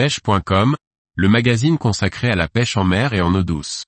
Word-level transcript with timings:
pêche.com, 0.00 0.76
le 1.14 1.28
magazine 1.28 1.76
consacré 1.76 2.30
à 2.30 2.34
la 2.34 2.48
pêche 2.48 2.78
en 2.78 2.84
mer 2.84 3.12
et 3.12 3.20
en 3.20 3.34
eau 3.34 3.42
douce. 3.42 3.84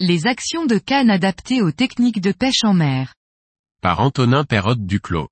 Les 0.00 0.26
actions 0.26 0.66
de 0.66 0.76
canne 0.76 1.08
adaptées 1.08 1.62
aux 1.62 1.72
techniques 1.72 2.20
de 2.20 2.32
pêche 2.32 2.62
en 2.62 2.74
mer. 2.74 3.14
Par 3.80 4.00
Antonin 4.00 4.44
Perrotte 4.44 4.84
Duclos. 4.84 5.28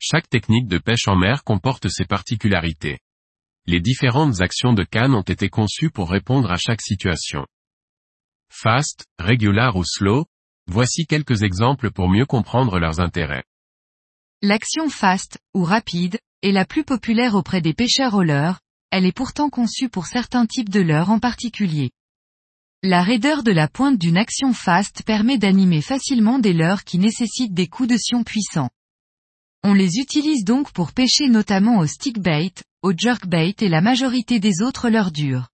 Chaque 0.00 0.28
technique 0.28 0.66
de 0.66 0.78
pêche 0.78 1.06
en 1.06 1.14
mer 1.14 1.44
comporte 1.44 1.88
ses 1.88 2.06
particularités. 2.06 2.98
Les 3.66 3.80
différentes 3.80 4.42
actions 4.42 4.74
de 4.74 4.84
canne 4.84 5.14
ont 5.14 5.22
été 5.22 5.48
conçues 5.48 5.90
pour 5.90 6.10
répondre 6.10 6.50
à 6.50 6.58
chaque 6.58 6.82
situation. 6.82 7.46
Fast, 8.50 9.06
regular 9.18 9.76
ou 9.76 9.84
slow, 9.84 10.26
voici 10.66 11.06
quelques 11.06 11.42
exemples 11.42 11.90
pour 11.90 12.10
mieux 12.10 12.26
comprendre 12.26 12.78
leurs 12.78 13.00
intérêts. 13.00 13.44
L'action 14.42 14.90
fast, 14.90 15.38
ou 15.54 15.64
rapide, 15.64 16.18
est 16.42 16.52
la 16.52 16.66
plus 16.66 16.84
populaire 16.84 17.34
auprès 17.34 17.62
des 17.62 17.72
pêcheurs 17.72 18.12
au 18.12 18.22
leurre, 18.22 18.60
elle 18.90 19.06
est 19.06 19.16
pourtant 19.16 19.48
conçue 19.48 19.88
pour 19.88 20.06
certains 20.06 20.44
types 20.44 20.68
de 20.68 20.80
leurres 20.80 21.10
en 21.10 21.18
particulier. 21.18 21.90
La 22.82 23.02
raideur 23.02 23.42
de 23.42 23.50
la 23.50 23.66
pointe 23.66 23.98
d'une 23.98 24.18
action 24.18 24.52
fast 24.52 25.04
permet 25.04 25.38
d'animer 25.38 25.80
facilement 25.80 26.38
des 26.38 26.52
leurres 26.52 26.84
qui 26.84 26.98
nécessitent 26.98 27.54
des 27.54 27.66
coups 27.66 27.88
de 27.88 27.96
sion 27.96 28.24
puissants. 28.24 28.68
On 29.66 29.72
les 29.72 29.96
utilise 29.96 30.44
donc 30.44 30.72
pour 30.72 30.92
pêcher 30.92 31.28
notamment 31.28 31.78
au 31.78 31.86
stickbait, 31.86 32.52
au 32.82 32.92
jerkbait 32.94 33.54
et 33.60 33.70
la 33.70 33.80
majorité 33.80 34.38
des 34.38 34.60
autres 34.60 34.90
leurres 34.90 35.10
dures. 35.10 35.48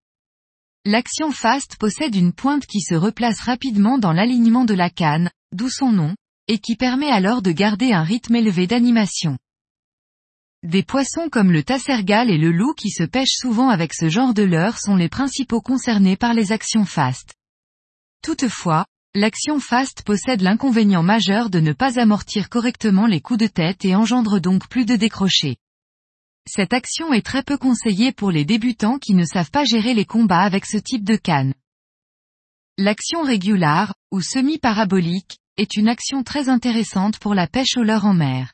L'action 0.83 1.31
fast 1.31 1.75
possède 1.75 2.15
une 2.15 2.33
pointe 2.33 2.65
qui 2.65 2.81
se 2.81 2.95
replace 2.95 3.39
rapidement 3.41 3.99
dans 3.99 4.11
l'alignement 4.11 4.65
de 4.65 4.73
la 4.73 4.89
canne, 4.89 5.29
d'où 5.51 5.69
son 5.69 5.91
nom, 5.91 6.15
et 6.47 6.57
qui 6.57 6.75
permet 6.75 7.11
alors 7.11 7.43
de 7.43 7.51
garder 7.51 7.93
un 7.93 8.01
rythme 8.01 8.35
élevé 8.35 8.65
d'animation. 8.65 9.37
Des 10.63 10.81
poissons 10.81 11.29
comme 11.29 11.51
le 11.51 11.61
tassergal 11.61 12.31
et 12.31 12.39
le 12.39 12.51
loup 12.51 12.73
qui 12.73 12.89
se 12.89 13.03
pêchent 13.03 13.37
souvent 13.37 13.69
avec 13.69 13.93
ce 13.93 14.09
genre 14.09 14.33
de 14.33 14.41
leurre 14.41 14.79
sont 14.79 14.95
les 14.95 15.07
principaux 15.07 15.61
concernés 15.61 16.17
par 16.17 16.33
les 16.33 16.51
actions 16.51 16.85
fast. 16.85 17.35
Toutefois, 18.23 18.87
l'action 19.19 19.59
fast 19.59 20.03
possède 20.03 20.39
l'inconvénient 20.39 21.03
majeur 21.03 21.49
de 21.49 21.59
ne 21.59 21.73
pas 21.73 21.99
amortir 21.99 22.47
correctement 22.47 23.05
les 23.05 23.19
coups 23.19 23.41
de 23.41 23.47
tête 23.47 23.83
et 23.83 23.93
engendre 23.93 24.39
donc 24.39 24.69
plus 24.69 24.85
de 24.85 24.95
décrochés. 24.95 25.57
Cette 26.47 26.71
action 26.71 27.11
est 27.11 27.25
très 27.25 27.43
peu 27.43 27.57
conseillée 27.57 28.13
pour 28.13 28.31
les 28.31 28.45
débutants 28.45 28.97
qui 28.97 29.13
ne 29.13 29.25
savent 29.25 29.51
pas 29.51 29.65
gérer 29.65 29.93
les 29.93 30.05
combats 30.05 30.39
avec 30.39 30.65
ce 30.65 30.77
type 30.77 31.03
de 31.03 31.17
canne. 31.17 31.53
L'action 32.77 33.21
régulière, 33.21 33.93
ou 34.09 34.21
semi-parabolique, 34.21 35.37
est 35.57 35.75
une 35.75 35.89
action 35.89 36.23
très 36.23 36.47
intéressante 36.47 37.19
pour 37.19 37.35
la 37.35 37.45
pêche 37.45 37.75
au 37.75 37.83
leurre 37.83 38.05
en 38.05 38.13
mer. 38.13 38.53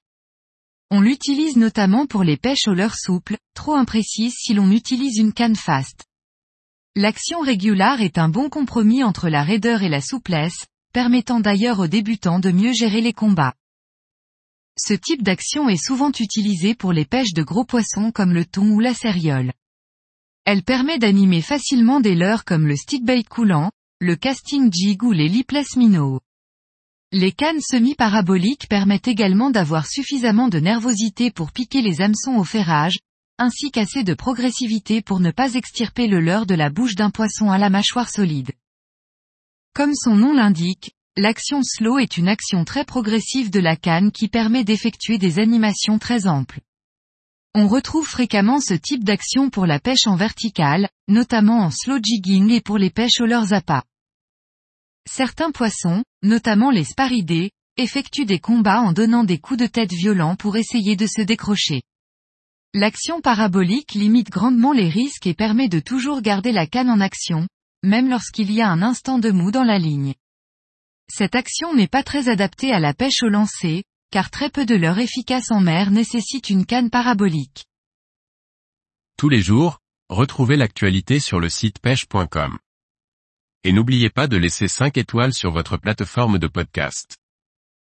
On 0.90 1.00
l'utilise 1.00 1.58
notamment 1.58 2.08
pour 2.08 2.24
les 2.24 2.38
pêches 2.38 2.68
au 2.68 2.74
leurre 2.74 2.98
souple, 2.98 3.38
trop 3.54 3.76
imprécises 3.76 4.34
si 4.36 4.56
l'on 4.56 4.72
utilise 4.72 5.20
une 5.20 5.32
canne 5.32 5.56
fast. 5.56 6.06
L'action 6.98 7.42
régulière 7.42 8.00
est 8.00 8.18
un 8.18 8.30
bon 8.30 8.50
compromis 8.50 9.04
entre 9.04 9.28
la 9.28 9.44
raideur 9.44 9.84
et 9.84 9.90
la 9.90 10.00
souplesse, 10.00 10.66
permettant 10.94 11.42
d'ailleurs 11.42 11.80
aux 11.80 11.88
débutants 11.88 12.40
de 12.40 12.52
mieux 12.52 12.72
gérer 12.72 13.02
les 13.02 13.12
combats. 13.12 13.54
Ce 14.80 14.94
type 14.94 15.22
d'action 15.22 15.68
est 15.68 15.84
souvent 15.84 16.12
utilisé 16.18 16.74
pour 16.74 16.94
les 16.94 17.04
pêches 17.04 17.34
de 17.34 17.44
gros 17.44 17.66
poissons 17.66 18.12
comme 18.14 18.32
le 18.32 18.46
thon 18.46 18.70
ou 18.70 18.80
la 18.80 18.94
céréole. 18.94 19.52
Elle 20.46 20.64
permet 20.64 20.98
d'animer 20.98 21.42
facilement 21.42 22.00
des 22.00 22.16
leurres 22.16 22.46
comme 22.46 22.66
le 22.66 22.78
stickbait 22.78 23.24
coulant, 23.24 23.72
le 24.00 24.16
casting 24.16 24.72
jig 24.72 25.04
ou 25.04 25.12
les 25.12 25.28
lipless 25.28 25.76
minnows. 25.76 26.22
Les 27.12 27.34
cannes 27.34 27.62
semi-paraboliques 27.62 28.70
permettent 28.70 29.10
également 29.10 29.50
d'avoir 29.50 29.86
suffisamment 29.86 30.48
de 30.48 30.60
nervosité 30.60 31.30
pour 31.30 31.52
piquer 31.52 31.82
les 31.82 32.00
hameçons 32.00 32.38
au 32.38 32.46
ferrage, 32.46 33.00
ainsi 33.38 33.72
qu'assez 33.72 34.04
de 34.04 34.14
progressivité 34.14 35.02
pour 35.02 35.20
ne 35.20 35.32
pas 35.32 35.54
extirper 35.54 36.08
le 36.08 36.20
leurre 36.20 36.46
de 36.46 36.56
la 36.56 36.70
bouche 36.70 36.96
d'un 36.96 37.10
poisson 37.10 37.52
à 37.52 37.58
la 37.58 37.70
mâchoire 37.70 38.10
solide. 38.10 38.52
Comme 39.74 39.94
son 39.94 40.16
nom 40.16 40.34
l'indique, 40.34 40.92
l'action 41.18 41.62
slow 41.62 41.98
est 41.98 42.18
une 42.18 42.30
action 42.30 42.64
très 42.64 42.86
progressive 42.86 43.50
de 43.50 43.60
la 43.60 43.76
canne 43.76 44.12
qui 44.12 44.30
permet 44.30 44.64
d'effectuer 44.64 45.18
des 45.18 45.40
animations 45.40 46.00
très 46.00 46.28
amples. 46.28 46.62
On 47.54 47.68
retrouve 47.68 48.08
fréquemment 48.08 48.60
ce 48.60 48.74
type 48.74 49.04
d'action 49.04 49.50
pour 49.50 49.66
la 49.66 49.80
pêche 49.80 50.08
en 50.08 50.16
verticale, 50.16 50.90
notamment 51.08 51.60
en 51.60 51.72
slow 51.72 52.00
jigging 52.04 52.52
et 52.52 52.62
pour 52.62 52.78
les 52.78 52.90
pêches 52.90 53.22
au 53.22 53.26
leurre 53.26 53.54
appâts. 53.54 53.84
Certains 55.10 55.52
poissons, 55.52 56.04
notamment 56.24 56.72
les 56.72 56.84
sparidés, 56.84 57.52
effectuent 57.78 58.26
des 58.26 58.40
combats 58.40 58.82
en 58.82 58.94
donnant 58.94 59.24
des 59.24 59.38
coups 59.38 59.60
de 59.60 59.68
tête 59.68 59.94
violents 59.94 60.36
pour 60.36 60.58
essayer 60.58 60.96
de 60.96 61.08
se 61.08 61.22
décrocher. 61.22 61.84
L'action 62.78 63.22
parabolique 63.22 63.94
limite 63.94 64.30
grandement 64.30 64.74
les 64.74 64.90
risques 64.90 65.28
et 65.28 65.34
permet 65.34 65.70
de 65.70 65.80
toujours 65.80 66.22
garder 66.22 66.52
la 66.52 66.68
canne 66.68 66.90
en 66.90 67.00
action, 67.00 67.48
même 67.84 68.10
lorsqu'il 68.10 68.52
y 68.52 68.60
a 68.60 68.70
un 68.70 68.82
instant 68.82 69.18
de 69.18 69.32
mou 69.32 69.50
dans 69.50 69.64
la 69.64 69.80
ligne. 69.80 70.14
Cette 71.10 71.36
action 71.36 71.74
n'est 71.74 71.88
pas 71.88 72.04
très 72.04 72.28
adaptée 72.28 72.74
à 72.74 72.82
la 72.82 72.94
pêche 72.94 73.24
au 73.24 73.30
lancer, 73.30 73.86
car 74.12 74.30
très 74.30 74.50
peu 74.50 74.66
de 74.66 74.76
leurres 74.76 75.00
efficaces 75.00 75.52
en 75.52 75.62
mer 75.62 75.90
nécessitent 75.90 76.50
une 76.50 76.66
canne 76.66 76.90
parabolique. 76.90 77.64
Tous 79.18 79.30
les 79.30 79.42
jours, 79.42 79.80
retrouvez 80.10 80.58
l'actualité 80.58 81.22
sur 81.22 81.40
le 81.40 81.48
site 81.48 81.80
pêche.com 81.80 82.58
et 83.64 83.72
n'oubliez 83.72 84.10
pas 84.10 84.28
de 84.28 84.36
laisser 84.36 84.68
5 84.68 84.98
étoiles 84.98 85.34
sur 85.34 85.52
votre 85.52 85.78
plateforme 85.78 86.40
de 86.40 86.48
podcast. 86.48 87.16